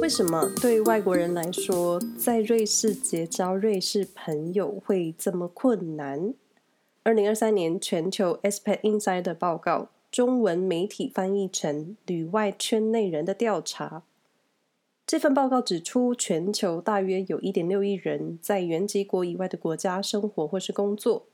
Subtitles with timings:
[0.00, 6.32] 为什么对外国人来说，在瑞士结交瑞士朋友会这么困难？
[7.02, 14.04] 二零二三年全球 Expat Insider 报告，中文媒体翻译成“旅外圈内人的调查”。
[15.06, 21.26] 这份报告指出，全球大约有一点六亿人在原籍国以外的国家生活或是工作。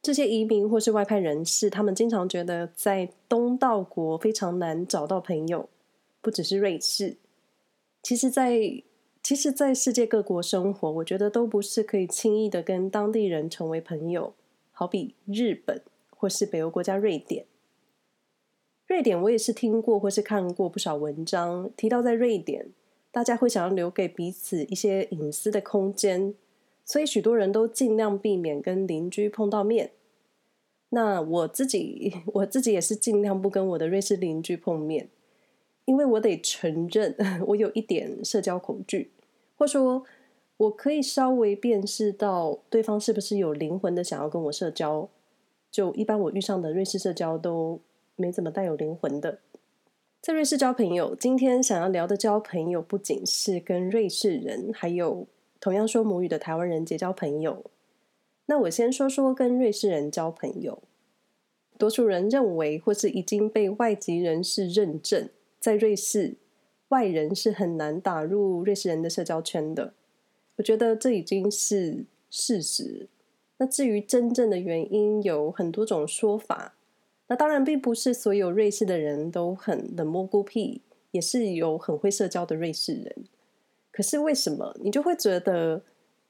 [0.00, 5.68] 这些移民或是外派人士，他们经常觉得在东道国非常难找到朋友，
[6.22, 7.16] 不只是瑞士。
[8.06, 8.56] 其实在，
[9.20, 14.32] 其实，在世界各国生活，我觉得都不是可以轻易的跟当地人成为朋友。
[14.70, 17.46] 好比日本或是北欧国家瑞典。
[18.86, 22.68] 瑞典我也是听过或是看过不少文章，提到在瑞典，
[23.10, 26.32] 大家会想要留给彼此一些隐私的空间，
[26.84, 29.90] 所以许多人都尽量避免跟邻居碰到面。
[30.90, 35.08] 那我自己， 我自己也是尽量不跟我的瑞士邻居碰面，
[35.86, 37.16] 因为我得承认，
[37.48, 39.10] 我有一点社交恐惧，
[39.56, 40.04] 或说，
[40.58, 45.08] 我可以稍微辨识到对方是不是有灵魂的想要跟我社交。
[45.70, 47.80] 就一般我遇上的瑞士社交都
[48.14, 49.40] 没怎么带有灵魂的。
[50.22, 55.26] 在瑞士交朋友，今天想要聊的交朋友，不仅是跟瑞士人，还有
[55.60, 57.64] 同样说母语的台湾人结交朋友。
[58.46, 60.82] 那我先说说跟瑞士人交朋友。
[61.78, 65.28] 多数人认为，或是已经被外籍人士认证，
[65.66, 66.36] 在瑞士，
[66.90, 69.94] 外人是很难打入瑞士人的社交圈的。
[70.58, 73.08] 我觉得这已经是事实。
[73.56, 76.76] 那至于真正的原因，有很多种说法。
[77.26, 83.24] 那当然，并不是所有瑞士的人都很冷漠孤僻，也是有很会社交的瑞士人。
[83.90, 85.82] 可是为什么你就会觉得，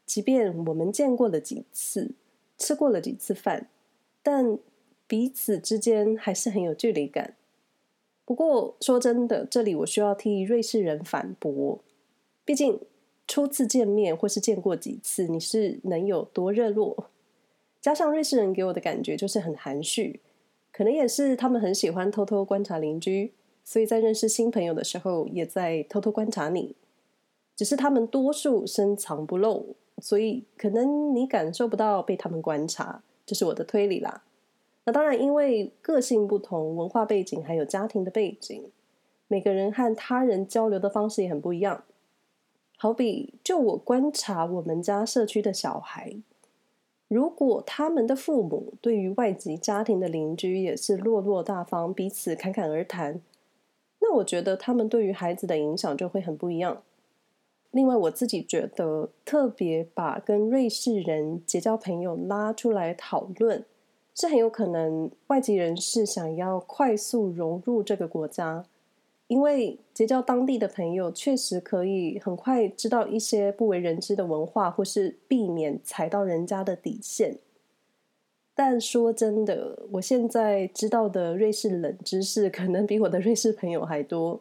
[0.06, 2.12] 即便我们见过了几次，
[2.56, 3.68] 吃过了几次饭，
[4.22, 4.58] 但
[5.06, 7.34] 彼此之间还是很有距离感？
[8.26, 11.78] 不过说真的，这里我需要替瑞士人反驳。
[12.44, 12.78] 毕竟
[13.26, 17.06] 初次见面或是见过几次，你是能有多热络？
[17.80, 20.20] 加上瑞士人给我的感觉就是很含蓄。
[20.72, 23.32] 可能也是他们很喜欢偷偷观察邻居，
[23.64, 26.74] 所以在认识新朋友的时候，也在偷偷观察你。
[27.54, 34.24] 只是他们多数深藏不露，所以可能你感受不到被他们观察，这是我的推理啦。
[34.86, 38.70] 那当然，因为个性不同、文化背景还有家庭的背景，
[39.26, 41.82] 每个人和他人交流的方式也很不一样。
[42.78, 46.16] 好比就我观察我们家社区的小孩。
[47.08, 53.20] 如果他们的父母对于外籍家庭的邻居也是落落大方，彼此侃侃而谈，
[54.00, 56.82] 那我觉得他们对于孩子的影响就会很不一样。
[57.72, 63.64] 另外，我自己觉得特别把跟瑞士人结交朋友拉出来讨论，
[64.16, 68.64] 是很有可能外籍人士想要快速融入这个国家。
[69.28, 77.36] 因为结交当地的朋友，确实可以很快知道一些不为人知的文化，或是避免踩到人家的底线。
[78.54, 84.40] 但说真的，我现在知道的瑞士冷知识，可能比我的瑞士朋友还多。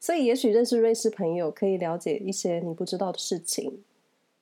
[0.00, 3.82] 所以，也许认识瑞士朋友可以了解一些你不知道的事情。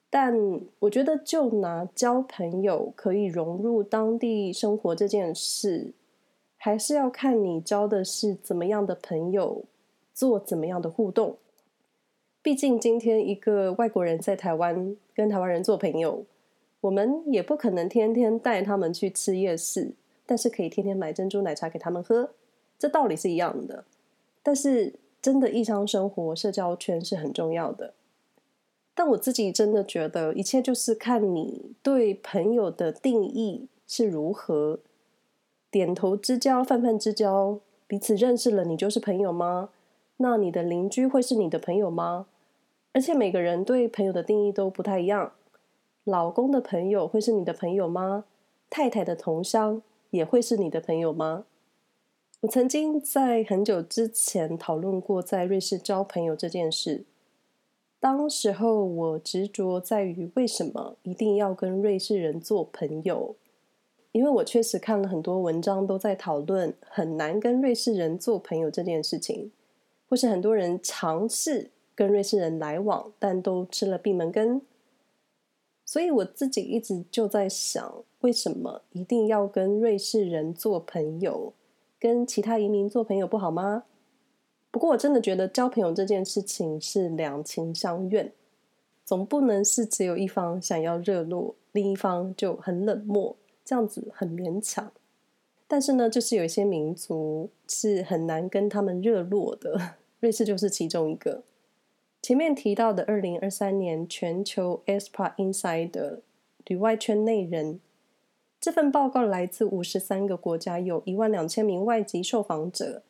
[0.09, 0.34] 但
[0.78, 5.93] 我觉得，就拿交朋友可以融入当地生活这件事。
[6.59, 9.65] 还是要看你交的是怎么样的朋友，
[10.15, 11.37] 做怎么样的互动。
[12.43, 16.25] 毕竟今天一个外国人在台湾跟台湾人做朋友，
[16.81, 19.93] 我们也不可能天天带他们去吃夜市，
[20.25, 22.31] 但是可以天天买珍珠奶茶给他们喝，
[22.78, 23.84] 这道理是一样的。
[24.43, 27.95] 但是真的异乡生活，社交圈是很重要的。
[28.97, 34.81] 但我自己真的觉得，一切就是看你对朋友的定义是如何。
[35.71, 39.69] 点头之交，泛泛之交，彼此认识了，你就是朋友吗？
[40.17, 42.27] 那你的邻居会是你的朋友吗？
[42.93, 45.33] 而且每个人对朋友的定义都不太一样。
[46.05, 48.25] 老公的朋友会是你的朋友吗？
[48.71, 51.45] 太太的同乡也会是你的朋友吗？
[52.41, 57.04] 我曾经在很久之前讨论过在瑞士交朋友这件事。
[57.98, 63.34] 当时候我执着在于为什么一定要跟瑞士人做朋友。
[64.13, 69.53] 因为我确实看了很多文章，都在讨论很难跟瑞士人做朋友这件事情，
[70.09, 74.63] 或是很多人尝试跟瑞士人来往，但都吃了闭门羹。
[75.84, 81.53] 所以我自己一直就在想，为什么一定要跟瑞士人做朋友？
[82.01, 83.84] 跟其他移民做朋友不好吗？
[84.77, 88.31] 不过我真的觉得交朋友这件事情是两情相愿，
[89.07, 93.34] 总不能是只有一方想要热络，另一方就很冷漠。
[93.65, 94.93] 这样子很勉强，
[95.67, 101.43] 但是呢，就是有一些民族是很难跟他们热络的，瑞士就是其中一个。
[102.21, 106.21] 前面提到的二零二三年全球 ESPA Inside 的
[106.67, 107.81] 旅外圈内人，
[108.61, 113.03] 这份报告来自五十三个国家，有一万两千名外籍受访者。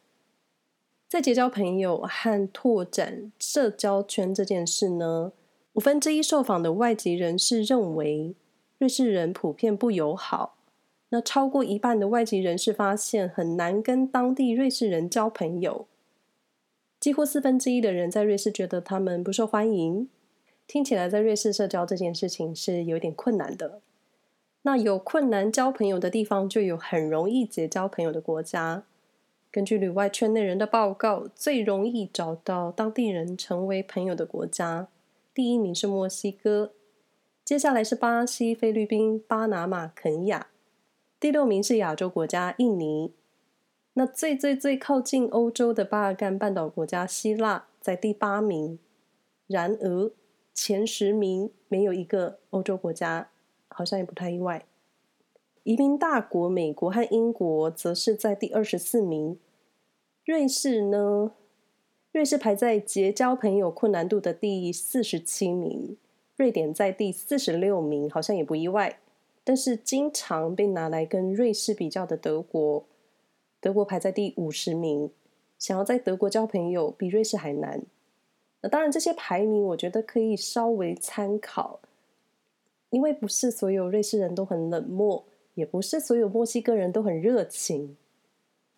[1.08, 5.32] 在结交朋友和拓展社交圈这件事呢，
[5.74, 8.34] 五分之一受访的外籍人士认为
[8.78, 10.56] 瑞士人普遍不友好。
[11.10, 15.86] 那超过一半的外籍人士发现很难跟当地瑞士人交朋友。
[16.98, 20.08] 几乎四分之一的人在瑞士觉得他们不受欢迎，
[20.66, 23.80] 听起来在瑞士社交这件事情是有点困难的。
[24.62, 28.82] 那有困难交朋友的地方，就有很容易结交朋友的国家。
[29.56, 34.88] 根据旅外圈内人的报告，最容易找到当地人成为朋友的国家，
[35.32, 36.74] 第一名是墨西哥，
[37.42, 40.48] 接下来是巴西、菲律宾、巴拿马、肯亚，
[41.18, 43.14] 第六名是亚洲国家印尼。
[43.94, 48.78] 那最最最靠近欧洲的巴尔干半岛国家希腊在第八名，
[49.46, 50.12] 然而
[50.52, 53.30] 前十名没有一个欧洲国家，
[53.68, 54.66] 好像也不太意外。
[55.62, 59.36] 移民大国美国和英国则是在第二十四名，
[60.26, 61.30] 瑞士呢？
[62.10, 65.96] 瑞士排在结交朋友困难度的第四十七名，
[66.34, 68.98] 瑞典在第四十六名，好像也不意外。
[69.44, 72.84] 但是经常被拿来跟瑞士比较的德国。
[73.60, 75.12] 德国排在第五十名，
[75.60, 77.82] 想要在德国交朋友比瑞士还难。
[78.62, 81.78] 那当然，这些排名我觉得可以稍微参考，
[82.90, 85.24] 因为不是所有瑞士人都很冷漠，
[85.54, 87.96] 也不是所有墨西哥人都很热情。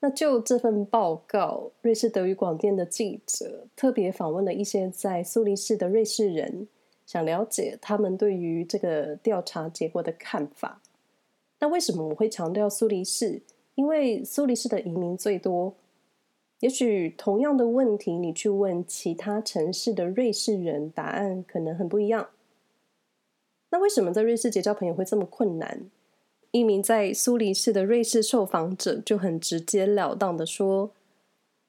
[0.00, 6.68] 那就这份报告，瑞士德语广电的记者特别访问了一些在苏黎世的瑞士人，
[7.04, 10.80] 想了解他们对于这个调查结果的看法。
[11.58, 13.42] 那为什么我会强调苏黎世？
[13.74, 15.74] 因为苏黎世的移民最多，
[16.60, 22.28] 也许同样的问题，你去问其他城市的瑞士人，答案可能很不一样。
[23.70, 25.90] 那为什么在瑞士结交朋友会这么困难？
[26.50, 30.92] 一名在苏黎世的瑞士受访者就很直截了当的说：“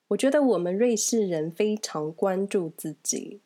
[0.10, 3.42] 我觉得我们瑞士人非常关注自己，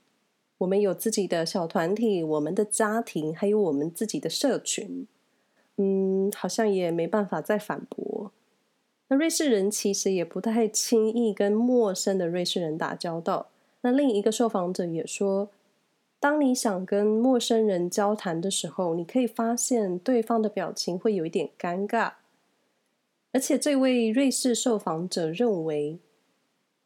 [0.60, 5.08] 我们有自己的小团体，我们的家庭，还有我们自己的社群。
[5.78, 8.32] 嗯，好像也没办法再反驳。”
[9.10, 13.48] 那瑞士人其实也不太轻易跟陌生的瑞士人打交道。
[13.82, 15.50] 那另一个受访者也说，
[16.24, 22.14] 当你想跟陌生人交谈的时候，你可以发现对方的表情会有一点尴尬。
[23.34, 26.00] 而且这位瑞士受访者认为，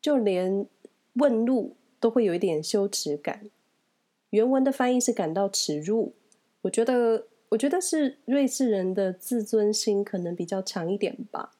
[0.01, 0.65] 就连
[1.13, 3.47] 问路都会有一点羞耻感。
[4.31, 6.13] 原文的翻译是感到耻辱。
[6.61, 11.51] 我觉得，我觉得是瑞士人的自尊心可能比较强一点吧。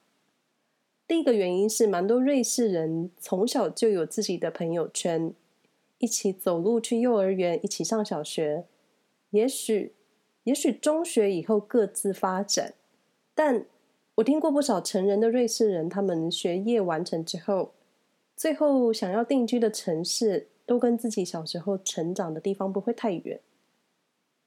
[1.08, 5.32] 第一个原因是，蛮多瑞士人从小就有自己的朋友圈，
[6.00, 8.66] 一起走路去幼儿园，一起上小学。
[9.32, 9.94] 也许，
[10.44, 12.74] 也许中学以后各自发展。
[13.34, 13.66] 但
[14.16, 17.74] 我听过不少成人的瑞士人，他们学业完成之后，
[18.36, 23.40] 最后想要定居的城市，都跟自己小时候成长的地方不会太远。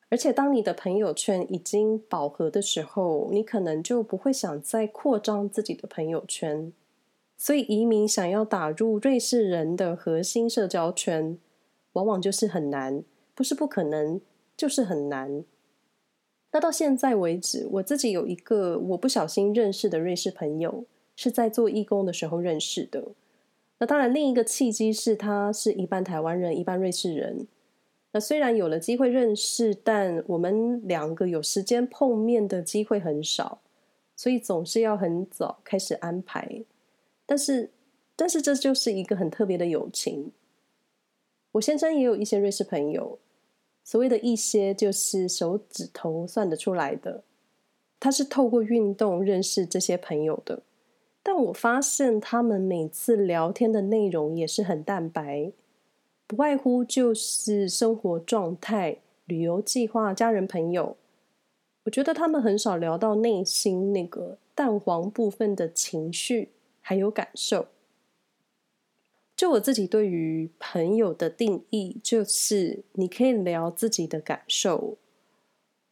[0.09, 6.73] 而且，当你的朋友圈已经饱和的时候，你可能就不会想再扩张自己的朋友圈。
[7.43, 11.39] 所以，移民想要打入瑞士人的核心社交圈，
[11.95, 13.03] 往往就是很难，
[13.35, 14.21] 不是不可能，
[14.55, 15.43] 就是很难。
[16.53, 20.85] 那到现在为止，我自己有一个我不小心认识的瑞士朋友，
[21.17, 23.03] 是在做义工的时候认识的。
[23.79, 27.47] 那当然，另一个契机是他是一半台湾人，一半瑞士人。
[28.13, 33.63] 那虽然有了机会认识，但我们两个有时间碰面的机会很少，
[34.15, 36.65] 所以总是要很早开始安排。
[37.31, 37.71] 但是，
[38.17, 40.33] 但是这就是一个很特别的友情。
[41.53, 43.21] 我先生也有一些瑞士朋友，
[43.85, 47.23] 所谓的一些就是手指头算得出来的。
[48.01, 50.65] 他是透过运动认识这些朋友的，
[51.23, 55.53] 但我发现他们每次聊天的内容也是很淡白。
[56.27, 58.97] 不外乎就是生活状态、
[59.27, 60.97] 旅游计划、家人朋友。
[61.85, 66.49] 我觉得他们很少聊到内心那个淡黄部分的情绪
[66.91, 67.69] 还有感受。
[69.37, 74.99] 就我自己对于朋友的定义，就是你可以聊自己的感受，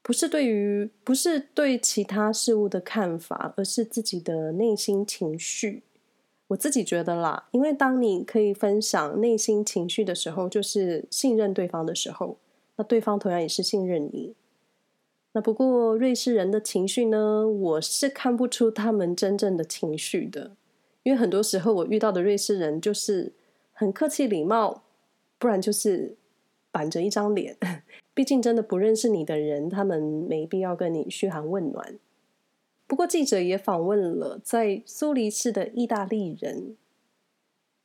[0.03, 5.85] 不是对于，不是对其他事物的看法，而是自己的内心情绪。
[6.49, 12.39] 我自己觉得啦，因为当你可以分享内心情绪的时候，就是信任对方的时候，
[12.75, 14.35] 那对方同样也是信任你。
[15.31, 20.57] 那不过瑞士人的情绪呢，我是看不出他们真正的情绪的，
[21.03, 23.33] 因为很多时候我遇到的瑞士人就是
[23.73, 24.83] 很客气礼貌，
[25.39, 26.17] 不然就是
[26.71, 27.57] 板着一张脸。
[28.13, 31.99] 毕竟真的不认识你的人，他们没必要跟你嘘寒问暖。
[32.87, 36.77] 不过记者也访问了在苏黎世的意大利人，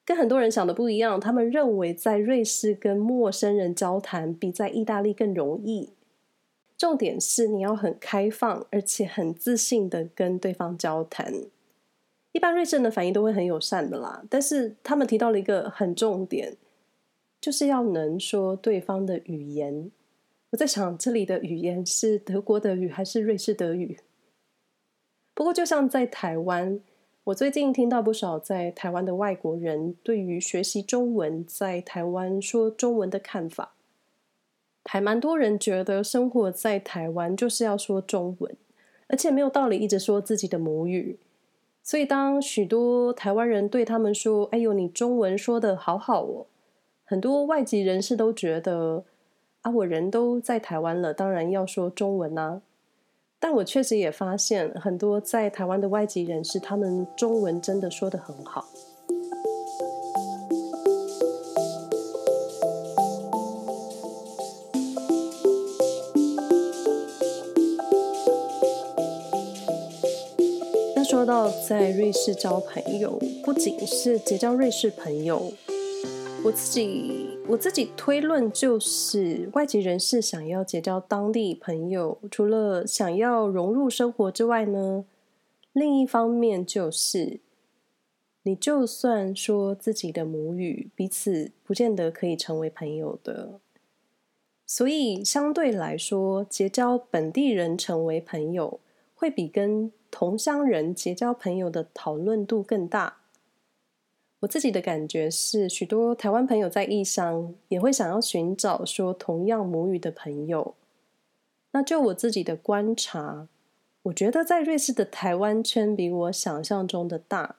[0.03, 5.89] 跟很多人想的不一样，他们认为在瑞士跟陌生人交谈比在意大利更容易。
[6.75, 11.33] 重点是你要很开放，而且很自信的跟对方交谈。
[12.33, 16.57] 一般瑞士人的反应都会很友善的啦，但是他们提到了一个很重点，
[17.39, 19.91] 就是要能说对方的语言。
[20.49, 23.99] 我在想，这里的语言是德国德语还是瑞士德语？
[25.35, 26.79] 不过，就像在台湾，
[27.25, 33.73] 我最近听到不少在台湾的外国人对于学习中文在台湾说中文的看法，
[34.85, 38.55] 还蛮多人觉得生活在台湾就是要说中文，
[39.07, 41.19] 而且没有道理一直说自己的母语。
[41.83, 46.45] 所以，当许多台湾人对他们说：“哎呦，你中文说的好好哦！”
[47.03, 49.03] 很多外籍人士都觉得
[49.61, 52.61] ：“啊，我人都在台湾了，当然要说中文啦。”
[53.37, 58.65] 但我确实也发现，很多在台湾的外籍人士，他们中文真的说的很好。
[71.23, 75.53] 说到在瑞士交朋友，不仅是结交瑞士朋友，
[76.43, 85.05] 我自己我自己推论就是，外籍人士想要结交当地朋友，除了想要融入生活之外呢，
[85.71, 87.39] 另一方面就是，
[88.41, 93.61] 你就算说自己的母语，彼此不见得可以成为朋友的，
[94.65, 98.81] 所以相对来说，结交本地人成为朋友，
[99.15, 103.17] 会比跟同乡人结交朋友的讨论度更大。
[104.41, 110.75] 我自己的感觉是，许多台湾朋友在异乡也会想要寻找说同样母语的朋友。
[111.71, 113.47] 那就我自己的观察，
[114.03, 117.55] 我觉得在瑞士的台湾圈比我想象中的大，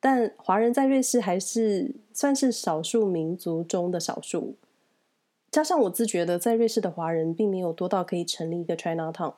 [0.00, 4.56] 但华人在瑞士还是算是少数民族中的少数。
[5.52, 9.34] 加上我自觉得在瑞士的华人并没有多到可以成立一个 China Town。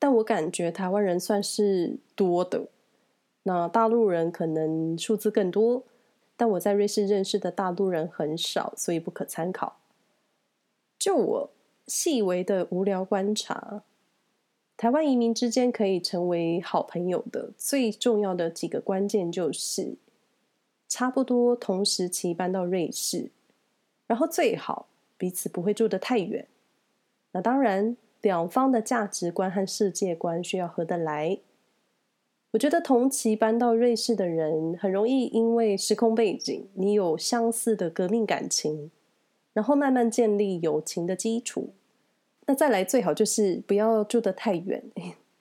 [0.00, 2.68] 但我感觉台湾人算是多的，
[3.42, 5.82] 那大陆人可能数字更多，
[6.36, 9.80] 但我在瑞士认识的大陆人很少，所以不可参考。
[11.00, 11.50] 就我
[11.88, 13.82] 细微的无聊观察，
[14.76, 19.96] 台湾移民之间可以成为好朋友的最重要的几个关键就是，
[20.88, 23.32] 差不多同时期搬到瑞士，
[24.06, 24.86] 然后最好
[25.16, 26.46] 彼此不会住得太远。
[27.32, 27.96] 那当然。
[28.22, 31.38] 两方的价值观和世界观需要合得来。
[32.52, 38.90] 我觉得同期搬到瑞士的人很容易因为时空背景，你有相似的革命感情，
[39.52, 41.70] 然后慢慢建立友情的基础。
[42.46, 44.82] 那再来最好就是不要住得太远，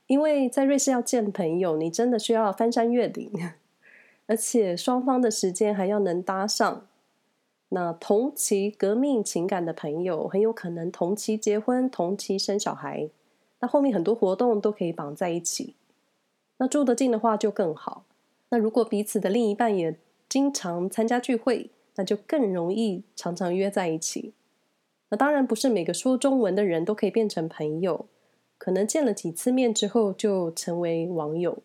[0.08, 3.32] 因为在瑞士要见朋友，你真的需要翻山越岭，
[4.28, 6.86] 而且双方的时间还要能搭上。
[7.70, 13.10] 那同期革命情感的朋友，很有可能同期结婚、同期生小孩，
[13.60, 15.76] 那后面很多活动都可以绑在一起。
[16.58, 18.06] 那住得近的话就更好。
[18.50, 19.98] 那如果彼此的另一半也
[20.30, 24.34] 经常参加聚会，那就更容易常常约在一起。
[25.10, 28.06] 那当然不是每个说中文的人都可以变成朋友，
[28.58, 31.58] 可能见了几次面之后就成为网友。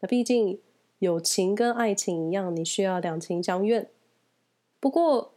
[0.00, 0.58] 那毕竟
[0.98, 3.88] 友情跟爱情一样，你需要两情相悦。
[4.80, 5.33] 不过，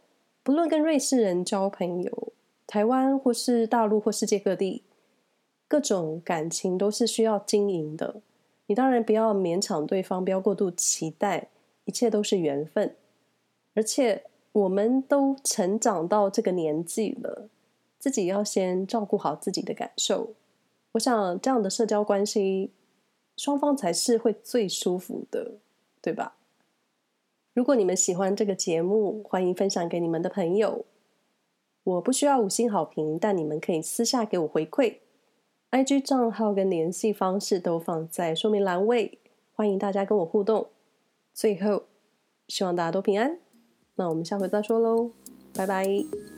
[0.48, 2.32] 不论跟瑞士人交朋友，
[2.66, 4.82] 台湾或是大陆或世界各地，
[5.68, 8.22] 各种感情都是需要经营的。
[8.64, 11.48] 你当然不要勉强对方，不要过度期待，
[11.84, 12.96] 一切都是缘分。
[13.74, 17.50] 而且我们都成长到这个年纪了，
[17.98, 20.32] 自己要先照顾好自己的感受。
[20.92, 22.70] 我想这样的社交关系，
[23.36, 25.56] 双方才是会最舒服的，
[26.00, 26.37] 对吧？
[27.58, 30.84] 如果你们喜欢这个节目，欢迎分享给你们的朋友。
[31.82, 34.98] 我不需要五星好评，但你们可以私下给我回馈。
[35.72, 39.18] IG 账号跟联系方式都放在说明栏位，
[39.56, 40.68] 欢迎大家跟我互动。
[41.34, 41.82] 最后，
[42.46, 43.40] 希望大家都平安。
[43.96, 45.10] 那我们下回再说喽，
[45.52, 46.37] 拜拜。